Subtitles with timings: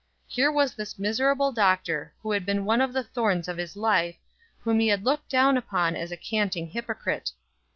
[0.27, 4.15] Here was this miserable doctor, who had been one of the thorns of his life,
[4.61, 7.31] whom he had looked down upon as a canting hypocrite.